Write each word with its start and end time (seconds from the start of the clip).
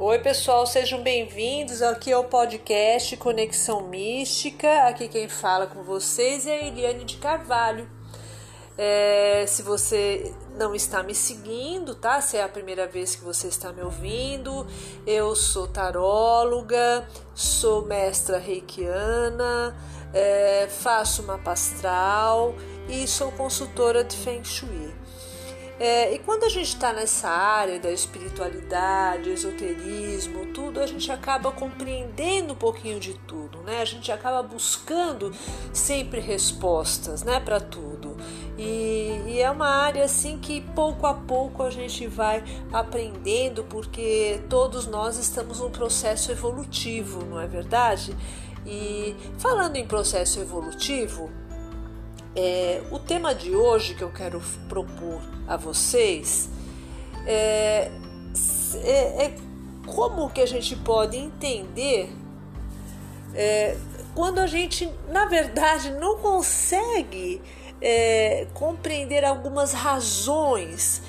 Oi, 0.00 0.20
pessoal, 0.20 0.64
sejam 0.64 1.02
bem-vindos. 1.02 1.82
Aqui 1.82 2.12
é 2.12 2.16
o 2.16 2.22
podcast 2.22 3.16
Conexão 3.16 3.88
Mística. 3.88 4.86
Aqui 4.86 5.08
quem 5.08 5.28
fala 5.28 5.66
com 5.66 5.82
vocês 5.82 6.46
é 6.46 6.52
a 6.52 6.66
Eliane 6.68 7.04
de 7.04 7.16
Carvalho. 7.16 7.90
É, 8.78 9.44
se 9.48 9.60
você 9.60 10.32
não 10.56 10.72
está 10.72 11.02
me 11.02 11.16
seguindo, 11.16 11.96
tá? 11.96 12.20
Se 12.20 12.36
é 12.36 12.44
a 12.44 12.48
primeira 12.48 12.86
vez 12.86 13.16
que 13.16 13.24
você 13.24 13.48
está 13.48 13.72
me 13.72 13.82
ouvindo, 13.82 14.64
eu 15.04 15.34
sou 15.34 15.66
taróloga, 15.66 17.04
sou 17.34 17.84
mestra 17.84 18.38
reikiana, 18.38 19.76
é, 20.14 20.68
faço 20.68 21.24
mapa 21.24 21.50
astral 21.50 22.54
e 22.88 23.04
sou 23.08 23.32
consultora 23.32 24.04
de 24.04 24.16
Feng 24.16 24.44
Shui. 24.44 24.97
É, 25.80 26.12
e 26.12 26.18
quando 26.18 26.42
a 26.42 26.48
gente 26.48 26.68
está 26.68 26.92
nessa 26.92 27.28
área 27.28 27.78
da 27.78 27.92
espiritualidade, 27.92 29.30
esoterismo, 29.30 30.46
tudo, 30.46 30.80
a 30.80 30.86
gente 30.86 31.10
acaba 31.12 31.52
compreendendo 31.52 32.52
um 32.52 32.56
pouquinho 32.56 32.98
de 32.98 33.14
tudo, 33.14 33.58
né? 33.62 33.80
A 33.80 33.84
gente 33.84 34.10
acaba 34.10 34.42
buscando 34.42 35.32
sempre 35.72 36.20
respostas, 36.20 37.22
né, 37.22 37.38
para 37.38 37.60
tudo. 37.60 38.16
E, 38.58 39.22
e, 39.28 39.40
é 39.40 39.48
uma 39.48 39.68
área 39.68 40.04
assim 40.04 40.38
que 40.38 40.60
pouco 40.74 41.06
a 41.06 41.14
pouco 41.14 41.62
a 41.62 41.70
gente 41.70 42.08
vai 42.08 42.42
aprendendo, 42.72 43.62
porque 43.62 44.40
todos 44.48 44.86
nós 44.88 45.16
estamos 45.16 45.60
num 45.60 45.70
processo 45.70 46.32
evolutivo, 46.32 47.24
não 47.24 47.40
é 47.40 47.46
verdade? 47.46 48.16
E 48.66 49.14
falando 49.38 49.76
em 49.76 49.86
processo 49.86 50.40
evolutivo, 50.40 51.30
é, 52.38 52.82
o 52.92 53.00
tema 53.00 53.34
de 53.34 53.56
hoje 53.56 53.94
que 53.94 54.02
eu 54.02 54.12
quero 54.12 54.40
propor 54.68 55.20
a 55.48 55.56
vocês 55.56 56.48
é, 57.26 57.90
é, 58.84 59.24
é 59.24 59.36
como 59.84 60.30
que 60.30 60.40
a 60.40 60.46
gente 60.46 60.76
pode 60.76 61.16
entender 61.16 62.08
é, 63.34 63.76
quando 64.14 64.38
a 64.38 64.46
gente, 64.46 64.88
na 65.08 65.26
verdade, 65.26 65.90
não 65.90 66.18
consegue 66.18 67.42
é, 67.80 68.46
compreender 68.54 69.24
algumas 69.24 69.72
razões 69.72 71.02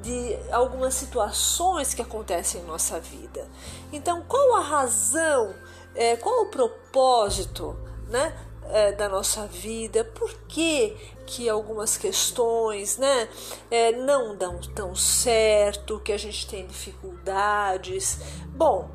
de 0.00 0.38
algumas 0.52 0.94
situações 0.94 1.94
que 1.94 2.02
acontecem 2.02 2.60
em 2.60 2.64
nossa 2.64 3.00
vida. 3.00 3.48
Então, 3.92 4.22
qual 4.28 4.54
a 4.54 4.60
razão, 4.60 5.52
é, 5.96 6.16
qual 6.16 6.42
o 6.42 6.46
propósito 6.46 7.76
né, 8.08 8.32
é, 8.70 8.92
da 8.92 9.08
nossa 9.08 9.46
vida, 9.46 10.04
por 10.04 10.32
que, 10.48 10.96
que 11.26 11.48
algumas 11.48 11.96
questões 11.96 12.98
né, 12.98 13.28
é, 13.70 13.92
não 13.92 14.36
dão 14.36 14.60
tão 14.74 14.94
certo, 14.94 16.00
que 16.00 16.12
a 16.12 16.18
gente 16.18 16.46
tem 16.46 16.66
dificuldades. 16.66 18.18
Bom, 18.48 18.90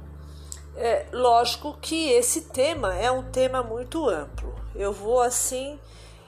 é, 0.76 1.06
lógico 1.12 1.78
que 1.82 2.10
esse 2.10 2.42
tema 2.42 2.96
é 2.96 3.12
um 3.12 3.24
tema 3.24 3.62
muito 3.62 4.08
amplo. 4.08 4.56
Eu 4.76 4.94
vou 4.94 5.22
assim 5.22 5.80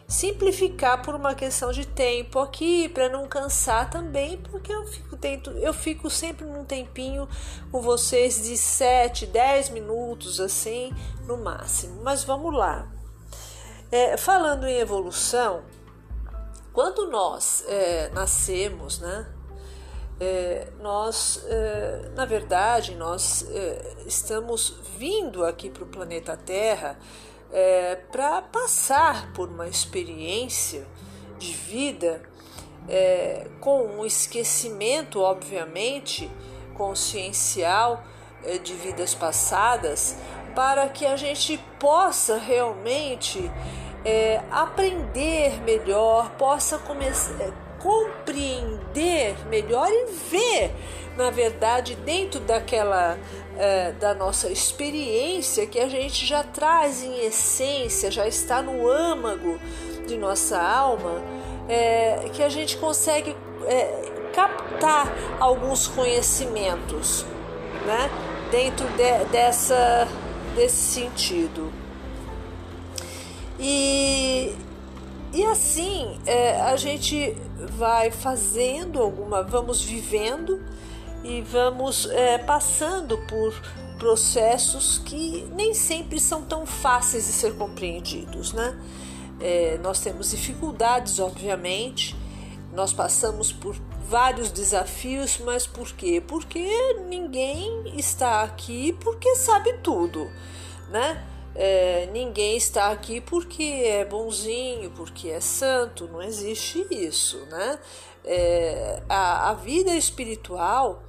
simplificar 0.07 1.01
por 1.01 1.15
uma 1.15 1.33
questão 1.33 1.71
de 1.71 1.87
tempo 1.87 2.37
aqui 2.39 2.87
para 2.89 3.09
não 3.09 3.27
cansar 3.27 3.89
também, 3.89 4.37
porque 4.37 4.71
eu 4.71 4.85
fico 4.85 5.17
eu 5.61 5.73
fico 5.73 6.09
sempre 6.09 6.45
num 6.45 6.65
tempinho 6.65 7.27
com 7.71 7.81
vocês 7.81 8.43
de 8.43 8.57
7, 8.57 9.25
10 9.25 9.69
minutos 9.69 10.39
assim, 10.39 10.93
no 11.25 11.37
máximo. 11.37 12.01
Mas 12.03 12.23
vamos 12.23 12.53
lá. 12.53 12.91
É, 13.93 14.17
falando 14.17 14.67
em 14.67 14.79
evolução, 14.79 15.61
quando 16.73 17.11
nós 17.11 17.63
é, 17.67 18.09
nascemos, 18.09 18.97
né? 18.97 19.31
É, 20.19 20.67
nós, 20.79 21.45
é, 21.47 22.09
na 22.15 22.25
verdade, 22.25 22.95
nós 22.95 23.45
é, 23.51 23.97
estamos 24.07 24.79
vindo 24.97 25.45
aqui 25.45 25.69
para 25.69 25.83
o 25.83 25.85
planeta 25.85 26.35
Terra 26.35 26.97
é, 27.51 27.97
para 28.11 28.41
passar 28.41 29.31
por 29.31 29.47
uma 29.47 29.67
experiência 29.67 30.87
de 31.37 31.53
vida 31.53 32.23
com 33.61 33.85
um 33.85 34.05
esquecimento, 34.05 35.21
obviamente, 35.21 36.29
consciencial 36.73 38.03
de 38.61 38.73
vidas 38.73 39.15
passadas, 39.15 40.17
para 40.55 40.87
que 40.89 41.05
a 41.05 41.15
gente 41.15 41.57
possa 41.79 42.37
realmente 42.37 43.51
é, 44.05 44.41
aprender 44.51 45.61
melhor, 45.63 46.31
possa 46.31 46.77
começar 46.77 47.33
é, 47.41 47.51
compreender 47.83 49.35
melhor 49.49 49.89
e 49.91 50.05
ver, 50.31 50.73
na 51.17 51.29
verdade, 51.29 51.95
dentro 51.95 52.39
daquela 52.39 53.17
é, 53.57 53.91
da 53.91 54.13
nossa 54.13 54.49
experiência 54.49 55.67
que 55.67 55.79
a 55.79 55.89
gente 55.89 56.25
já 56.25 56.43
traz 56.43 57.03
em 57.03 57.25
essência, 57.25 58.09
já 58.09 58.25
está 58.25 58.61
no 58.61 58.89
âmago 58.89 59.59
de 60.07 60.17
nossa 60.17 60.59
alma, 60.61 61.21
é, 61.67 62.29
que 62.33 62.41
a 62.41 62.49
gente 62.49 62.77
consegue 62.77 63.35
é, 63.65 64.11
captar 64.33 65.13
alguns 65.39 65.87
conhecimentos, 65.87 67.25
né? 67.85 68.09
Dentro 68.49 68.87
de, 68.89 69.25
dessa 69.31 70.07
desse 70.55 70.75
sentido. 70.77 71.71
E, 73.59 74.55
e 75.33 75.45
assim 75.45 76.19
é, 76.25 76.61
a 76.61 76.75
gente 76.75 77.35
vai 77.77 78.11
fazendo 78.11 79.01
alguma, 79.01 79.43
vamos 79.43 79.81
vivendo 79.81 80.61
e 81.23 81.41
vamos 81.41 82.09
é, 82.09 82.37
passando 82.37 83.17
por 83.27 83.53
processos 83.97 84.97
que 84.97 85.47
nem 85.55 85.73
sempre 85.73 86.19
são 86.19 86.43
tão 86.43 86.65
fáceis 86.65 87.25
de 87.25 87.31
ser 87.31 87.55
compreendidos, 87.55 88.51
né? 88.51 88.77
É, 89.39 89.79
nós 89.81 90.01
temos 90.01 90.31
dificuldades, 90.31 91.19
obviamente, 91.19 92.15
nós 92.73 92.91
passamos 92.91 93.51
por 93.51 93.75
vários 94.07 94.51
desafios, 94.51 95.37
mas 95.37 95.67
por 95.67 95.91
quê? 95.93 96.21
Porque 96.25 96.67
ninguém 97.07 97.97
está 97.97 98.41
aqui 98.41 98.93
porque 98.93 99.35
sabe 99.35 99.73
tudo, 99.83 100.29
né? 100.89 101.23
É, 101.55 102.07
ninguém 102.11 102.57
está 102.57 102.91
aqui 102.91 103.21
porque 103.21 103.63
é 103.63 104.03
bonzinho, 104.03 104.89
porque 104.91 105.29
é 105.29 105.39
santo, 105.39 106.07
não 106.07 106.21
existe 106.21 106.85
isso, 106.89 107.37
né? 107.45 107.79
É, 108.25 109.03
a, 109.07 109.51
a 109.51 109.53
vida 109.53 109.95
espiritual, 109.95 111.03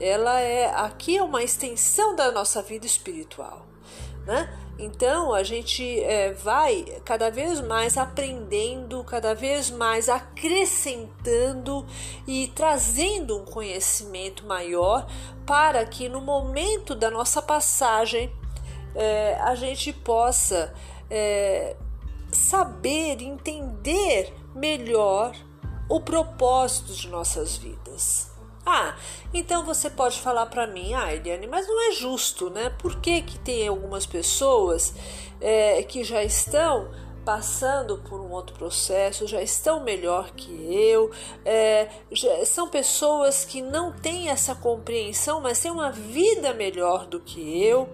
ela 0.00 0.40
é 0.40 0.66
aqui 0.74 1.16
é 1.16 1.22
uma 1.22 1.44
extensão 1.44 2.16
da 2.16 2.32
nossa 2.32 2.60
vida 2.60 2.86
espiritual, 2.86 3.64
né? 4.26 4.63
Então 4.78 5.32
a 5.32 5.42
gente 5.42 6.00
é, 6.00 6.32
vai 6.32 6.84
cada 7.04 7.30
vez 7.30 7.60
mais 7.60 7.96
aprendendo, 7.96 9.04
cada 9.04 9.34
vez 9.34 9.70
mais 9.70 10.08
acrescentando 10.08 11.86
e 12.26 12.48
trazendo 12.48 13.38
um 13.38 13.44
conhecimento 13.44 14.44
maior 14.46 15.06
para 15.46 15.84
que 15.86 16.08
no 16.08 16.20
momento 16.20 16.94
da 16.94 17.10
nossa 17.10 17.40
passagem 17.40 18.32
é, 18.96 19.34
a 19.40 19.54
gente 19.54 19.92
possa 19.92 20.74
é, 21.08 21.76
saber, 22.32 23.22
entender 23.22 24.34
melhor 24.54 25.32
o 25.88 26.00
propósito 26.00 26.92
de 26.92 27.08
nossas 27.08 27.56
vidas. 27.56 28.33
Ah, 28.66 28.96
então 29.32 29.64
você 29.64 29.90
pode 29.90 30.20
falar 30.20 30.46
para 30.46 30.66
mim, 30.66 30.94
ah, 30.94 31.14
Eliane, 31.14 31.46
mas 31.46 31.66
não 31.66 31.88
é 31.88 31.92
justo, 31.92 32.48
né? 32.48 32.70
Por 32.78 32.98
que, 33.00 33.20
que 33.20 33.38
tem 33.38 33.68
algumas 33.68 34.06
pessoas 34.06 34.94
é, 35.40 35.82
que 35.82 36.02
já 36.02 36.24
estão 36.24 36.90
passando 37.24 37.98
por 37.98 38.20
um 38.20 38.30
outro 38.30 38.54
processo, 38.56 39.26
já 39.26 39.42
estão 39.42 39.82
melhor 39.82 40.30
que 40.32 40.52
eu, 40.52 41.10
é, 41.44 41.88
já, 42.12 42.44
são 42.44 42.68
pessoas 42.68 43.44
que 43.44 43.62
não 43.62 43.92
têm 43.92 44.28
essa 44.28 44.54
compreensão, 44.54 45.40
mas 45.40 45.60
têm 45.60 45.70
uma 45.70 45.90
vida 45.90 46.52
melhor 46.52 47.06
do 47.06 47.20
que 47.20 47.62
eu, 47.62 47.88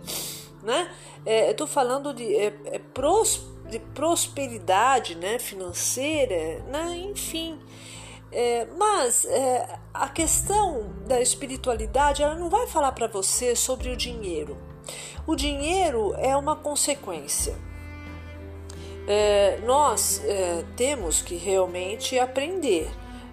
né? 0.62 0.90
É, 1.25 1.49
eu 1.49 1.52
estou 1.52 1.66
falando 1.66 2.12
de, 2.14 2.34
é, 2.34 2.50
pros, 2.93 3.40
de 3.69 3.78
prosperidade 3.78 5.14
né, 5.14 5.38
financeira, 5.38 6.61
né? 6.66 6.96
enfim. 7.11 7.58
É, 8.32 8.66
mas 8.78 9.24
é, 9.24 9.78
a 9.92 10.08
questão 10.08 10.92
da 11.06 11.20
espiritualidade 11.20 12.22
ela 12.22 12.36
não 12.36 12.48
vai 12.48 12.66
falar 12.66 12.92
para 12.92 13.08
você 13.08 13.56
sobre 13.56 13.90
o 13.90 13.96
dinheiro. 13.96 14.56
O 15.26 15.34
dinheiro 15.34 16.14
é 16.16 16.36
uma 16.36 16.54
consequência. 16.56 17.56
É, 19.06 19.58
nós 19.64 20.22
é, 20.24 20.64
temos 20.76 21.20
que 21.20 21.34
realmente 21.34 22.18
aprender 22.18 22.88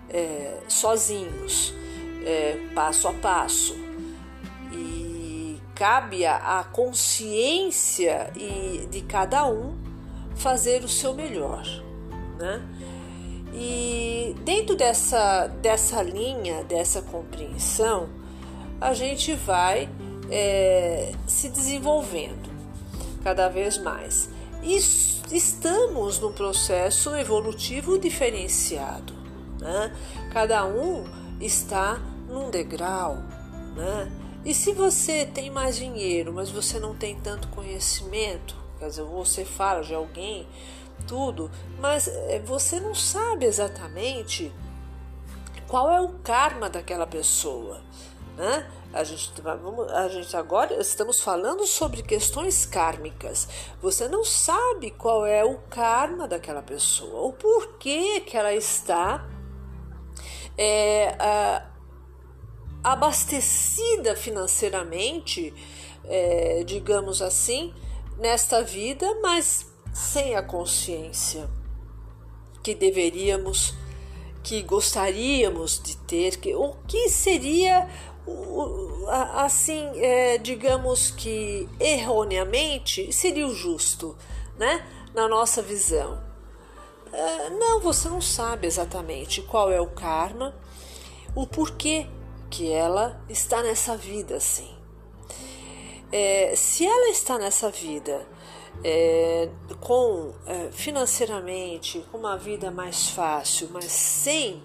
é, 0.09 0.59
sozinhos, 0.67 1.73
é, 2.25 2.57
passo 2.73 3.07
a 3.07 3.13
passo. 3.13 3.75
E 4.71 5.61
cabe 5.75 6.25
a 6.25 6.65
consciência 6.71 8.31
e, 8.35 8.87
de 8.89 9.01
cada 9.01 9.45
um 9.45 9.77
fazer 10.35 10.83
o 10.83 10.87
seu 10.89 11.13
melhor. 11.13 11.63
Né? 12.39 12.61
E 13.59 14.35
dentro 14.43 14.75
dessa, 14.75 15.47
dessa 15.47 16.03
linha, 16.03 16.63
dessa 16.63 17.01
compreensão, 17.01 18.07
a 18.79 18.93
gente 18.93 19.33
vai 19.33 19.89
é, 20.29 21.11
se 21.25 21.49
desenvolvendo 21.49 22.49
cada 23.23 23.49
vez 23.49 23.79
mais. 23.79 24.29
E 24.61 24.75
estamos 24.75 26.19
num 26.19 26.31
processo 26.31 27.15
evolutivo 27.15 27.97
diferenciado. 27.97 29.13
Né? 29.59 29.91
Cada 30.31 30.63
um 30.65 31.03
está 31.41 31.99
num 32.29 32.51
degrau. 32.51 33.15
Né? 33.75 34.11
E 34.45 34.53
se 34.53 34.71
você 34.71 35.25
tem 35.25 35.49
mais 35.49 35.75
dinheiro, 35.77 36.31
mas 36.31 36.51
você 36.51 36.79
não 36.79 36.95
tem 36.95 37.15
tanto 37.15 37.47
conhecimento, 37.47 38.55
quer 38.77 38.89
dizer, 38.89 39.03
você 39.03 39.43
fala 39.43 39.81
de 39.81 39.95
alguém, 39.95 40.47
tudo, 41.07 41.49
mas 41.79 42.07
é, 42.07 42.39
você 42.39 42.79
não 42.79 42.93
sabe 42.93 43.45
exatamente 43.45 44.53
qual 45.67 45.91
é 45.91 46.01
o 46.01 46.09
karma 46.23 46.69
daquela 46.69 47.07
pessoa, 47.07 47.81
né? 48.35 48.71
A 48.93 49.03
gente, 49.03 49.33
a 49.93 50.07
gente 50.07 50.37
agora 50.37 50.79
estamos 50.79 51.21
falando 51.21 51.67
sobre 51.67 52.01
questões 52.01 52.65
kármicas. 52.65 53.47
Você 53.81 54.07
não 54.07 54.23
sabe 54.23 54.91
qual 54.91 55.25
é 55.25 55.43
o 55.43 55.57
karma 55.69 56.27
daquela 56.27 56.61
pessoa, 56.61 57.27
o 57.27 57.33
porquê 57.33 58.21
que 58.21 58.37
ela 58.37 58.53
está 58.53 59.27
é, 60.57 61.15
a, 61.19 61.65
abastecida 62.83 64.15
financeiramente, 64.15 65.53
é, 66.05 66.63
digamos 66.65 67.21
assim, 67.21 67.73
nesta 68.17 68.63
vida, 68.63 69.05
mas 69.21 69.66
sem 69.97 70.35
a 70.35 70.43
consciência 70.43 71.49
que 72.61 72.75
deveríamos, 72.75 73.73
que 74.43 74.61
gostaríamos 74.61 75.81
de 75.81 75.97
ter, 75.97 76.37
que, 76.37 76.53
o 76.53 76.75
que 76.87 77.09
seria 77.09 77.89
assim, 79.33 79.89
é, 79.95 80.37
digamos 80.37 81.09
que 81.09 81.67
erroneamente 81.79 83.11
seria 83.11 83.47
o 83.47 83.55
justo, 83.55 84.15
né? 84.55 84.85
Na 85.15 85.27
nossa 85.27 85.63
visão. 85.63 86.21
É, 87.11 87.49
não, 87.49 87.79
você 87.79 88.07
não 88.07 88.21
sabe 88.21 88.67
exatamente 88.67 89.41
qual 89.41 89.71
é 89.71 89.81
o 89.81 89.87
karma, 89.87 90.53
o 91.33 91.47
porquê 91.47 92.05
que 92.51 92.71
ela 92.71 93.19
está 93.27 93.63
nessa 93.63 93.97
vida 93.97 94.35
assim. 94.35 94.77
É, 96.11 96.53
se 96.55 96.85
ela 96.85 97.09
está 97.09 97.39
nessa 97.39 97.71
vida 97.71 98.27
é, 98.83 99.49
com 99.79 100.33
é, 100.45 100.69
financeiramente, 100.71 102.05
com 102.11 102.17
uma 102.17 102.37
vida 102.37 102.71
mais 102.71 103.09
fácil, 103.09 103.69
mas 103.71 103.85
sem 103.85 104.61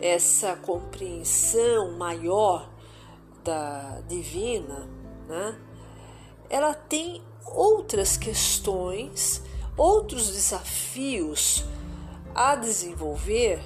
essa 0.00 0.56
compreensão 0.56 1.92
maior 1.92 2.70
da 3.42 4.00
divina, 4.08 4.88
né? 5.28 5.56
ela 6.50 6.74
tem 6.74 7.22
outras 7.44 8.16
questões, 8.16 9.42
outros 9.76 10.30
desafios 10.30 11.64
a 12.34 12.54
desenvolver 12.54 13.60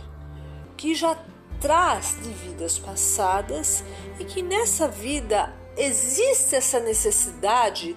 que 0.76 0.94
já 0.94 1.18
traz 1.60 2.16
de 2.22 2.30
vidas 2.30 2.78
passadas 2.78 3.84
e 4.18 4.24
que 4.24 4.42
nessa 4.42 4.88
vida 4.88 5.52
existe 5.76 6.54
essa 6.54 6.80
necessidade 6.80 7.96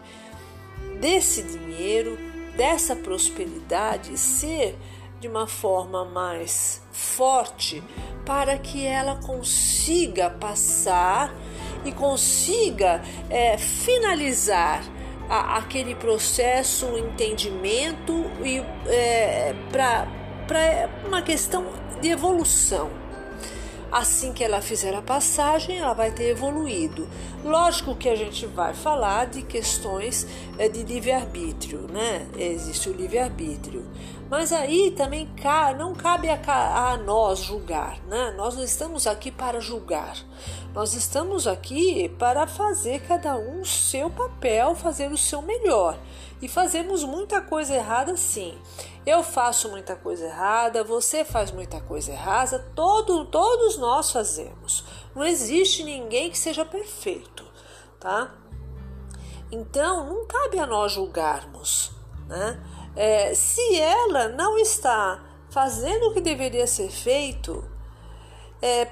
desse 1.04 1.44
dinheiro, 1.44 2.18
dessa 2.56 2.96
prosperidade 2.96 4.18
ser 4.18 4.74
de 5.20 5.28
uma 5.28 5.48
forma 5.48 6.06
mais 6.06 6.82
forte 6.94 7.84
para 8.26 8.58
que 8.58 8.86
ela 8.86 9.18
consiga 9.18 10.30
passar 10.30 11.36
e 11.84 11.92
consiga 11.92 13.02
é, 13.30 13.58
finalizar 13.58 14.82
a, 15.30 15.58
aquele 15.58 15.94
processo, 15.94 16.86
o 16.86 16.98
entendimento 16.98 18.14
e 18.42 18.60
é, 18.88 19.54
para 19.74 20.08
uma 21.06 21.22
questão 21.22 21.66
de 22.00 22.08
evolução 22.08 23.03
Assim 23.94 24.34
que 24.34 24.44
ela 24.44 24.60
fizer 24.60 24.96
a 24.96 25.04
passagem, 25.04 25.78
ela 25.78 25.94
vai 25.94 26.10
ter 26.10 26.30
evoluído. 26.30 27.08
Lógico 27.46 27.96
que 27.96 28.10
a 28.10 28.16
gente 28.16 28.48
vai 28.48 28.74
falar 28.74 29.28
de 29.28 29.44
questões 29.44 30.26
eh, 30.58 30.68
de 30.68 30.82
livre-arbítrio, 30.82 31.82
né? 31.82 32.28
Existe 32.36 32.90
o 32.90 32.94
livre-arbítrio. 32.94 33.86
Mas 34.32 34.52
aí 34.52 34.90
também 34.98 35.30
não 35.78 35.94
cabe 35.94 36.28
a, 36.28 36.98
nós 36.98 37.38
julgar, 37.38 38.00
né? 38.08 38.34
Nós 38.36 38.56
não 38.56 38.64
estamos 38.64 39.06
aqui 39.06 39.30
para 39.30 39.60
julgar. 39.60 40.18
Nós 40.74 40.96
estamos 40.96 41.46
aqui 41.46 42.10
para 42.18 42.48
fazer 42.48 43.02
cada 43.02 43.36
um 43.36 43.62
o 43.62 43.66
seu 43.66 44.10
papel, 44.10 44.74
fazer 44.74 45.12
o 45.12 45.18
seu 45.18 45.40
melhor. 45.44 46.00
E 46.42 46.48
fazemos 46.48 47.04
muita 47.04 47.42
coisa 47.42 47.76
errada 47.76 48.18
sim. 48.18 48.56
Eu 49.06 49.22
faço 49.22 49.70
muita 49.70 49.96
coisa 49.96 50.26
errada, 50.26 50.84
você 50.84 51.26
faz 51.26 51.52
muita 51.52 51.82
coisa 51.82 52.12
errada, 52.12 52.60
todo, 52.74 53.26
todos 53.26 53.78
nós 53.78 54.12
fazemos. 54.12 54.86
Não 55.14 55.26
existe 55.26 55.84
ninguém 55.84 56.30
que 56.30 56.38
seja 56.38 56.64
perfeito, 56.64 57.46
tá? 58.00 58.34
Então, 59.52 60.08
não 60.08 60.26
cabe 60.26 60.58
a 60.58 60.66
nós 60.66 60.94
julgarmos, 60.94 61.92
né? 62.28 62.64
É, 62.96 63.34
se 63.34 63.76
ela 63.78 64.30
não 64.30 64.58
está 64.58 65.22
fazendo 65.50 66.08
o 66.08 66.14
que 66.14 66.22
deveria 66.22 66.66
ser 66.66 66.90
feito, 66.90 67.70
é, 68.62 68.90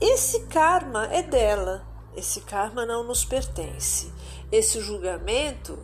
esse 0.00 0.46
karma 0.46 1.06
é 1.06 1.22
dela, 1.22 1.86
esse 2.16 2.40
karma 2.40 2.84
não 2.84 3.04
nos 3.04 3.24
pertence. 3.24 4.12
Esse 4.50 4.80
julgamento 4.80 5.78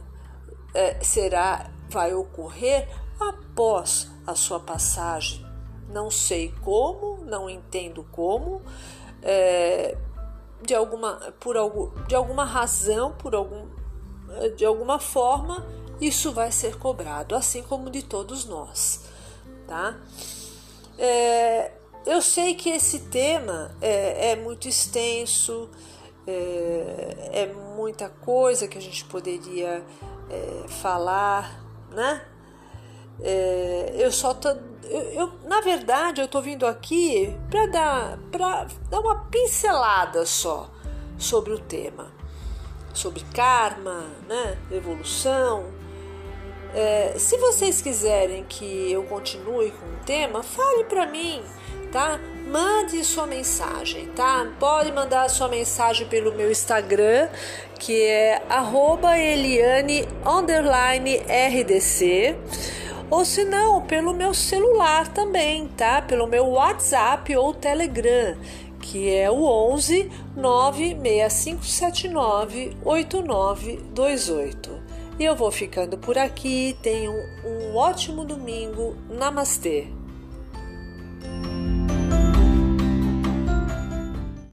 é, 0.75 1.03
será, 1.03 1.71
vai 1.89 2.13
ocorrer 2.13 2.89
após 3.31 4.11
a 4.27 4.35
sua 4.35 4.61
passagem. 4.61 5.45
Não 5.89 6.11
sei 6.11 6.55
como, 6.63 7.25
não 7.25 7.51
entendo 7.51 8.05
como, 8.11 8.63
é, 9.23 9.97
de, 10.63 10.75
alguma, 10.75 11.35
por 11.39 11.57
algum, 11.57 11.91
de 12.07 12.15
alguma 12.15 12.45
razão, 12.45 13.13
por 13.13 13.35
algum, 13.35 13.67
de 14.57 14.65
alguma 14.65 14.99
forma, 14.99 15.67
isso 16.01 16.33
vai 16.33 16.51
ser 16.51 16.79
cobrado, 16.79 17.35
assim 17.35 17.63
como 17.63 17.91
de 17.91 18.03
todos 18.03 18.45
nós. 18.45 19.05
Tá? 19.67 19.99
É, 20.99 21.73
eu 22.07 22.21
sei 22.21 22.55
que 22.55 22.71
esse 22.71 23.01
tema 23.01 23.71
é, 23.81 24.33
é 24.33 24.37
muito 24.37 24.69
extenso, 24.69 25.71
é, 26.27 27.31
é, 27.33 27.47
muita 27.77 28.09
coisa 28.09 28.67
que 28.69 28.79
a 28.79 28.81
gente 28.81 29.05
poderia 29.05 29.85
é, 30.31 30.69
falar, 30.69 31.63
né? 31.91 32.27
É, 33.23 33.95
eu 33.97 34.11
só 34.11 34.35
tô, 34.35 34.49
eu, 34.85 35.01
eu, 35.13 35.33
na 35.45 35.61
verdade 35.61 36.21
eu 36.21 36.27
tô 36.27 36.41
vindo 36.41 36.67
aqui 36.67 37.33
para 37.49 37.67
dar 37.67 38.19
para 38.33 38.67
dar 38.91 38.99
uma 38.99 39.25
pincelada 39.27 40.27
só 40.27 40.69
sobre 41.17 41.53
o 41.53 41.59
tema, 41.59 42.13
sobre 42.93 43.23
karma, 43.33 44.07
né, 44.29 44.59
evolução. 44.73 45.67
É, 46.75 47.15
se 47.17 47.37
vocês 47.37 47.81
quiserem 47.81 48.45
que 48.49 48.91
eu 48.91 49.05
continue 49.05 49.71
com 49.71 49.87
o 49.87 49.99
tema, 50.05 50.43
fale 50.43 50.85
para 50.85 51.07
mim, 51.07 51.43
tá? 51.93 52.19
Mande 52.49 53.05
sua 53.05 53.27
mensagem, 53.27 54.09
tá? 54.09 54.51
Pode 54.59 54.91
mandar 54.91 55.29
sua 55.29 55.49
mensagem 55.49 56.09
pelo 56.09 56.33
meu 56.35 56.51
Instagram, 56.51 57.29
que 57.79 58.03
é 58.03 58.43
@eliane_rdc 59.15 60.03
ou 63.13 63.25
se 63.27 63.45
não, 63.45 63.83
pelo 63.83 64.15
meu 64.15 64.33
celular 64.33 65.09
também, 65.09 65.69
tá? 65.69 66.01
Pelo 66.01 66.27
meu 66.27 66.47
WhatsApp 66.47 67.37
ou 67.37 67.53
Telegram, 67.53 68.39
que 68.81 69.15
é 69.15 69.31
o 69.31 69.45
11 69.45 70.11
96579 70.35 72.75
8928. 72.83 74.81
E 75.19 75.27
eu 75.27 75.37
vou 75.37 75.53
ficando 75.53 75.99
por 75.99 76.17
aqui. 76.17 76.75
Tenham 76.83 77.13
um 77.45 77.77
ótimo 77.77 78.25
domingo. 78.25 78.97
Namastê! 79.11 79.89